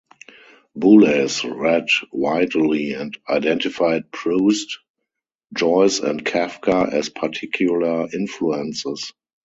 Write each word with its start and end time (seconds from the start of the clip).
Boulez 0.75 1.43
read 1.43 1.85
widely 2.11 2.93
and 2.93 3.15
identified 3.29 4.11
Proust, 4.11 4.79
Joyce 5.53 5.99
and 5.99 6.25
Kafka 6.25 6.91
as 6.91 7.09
particular 7.09 8.07
influences. 8.11 9.13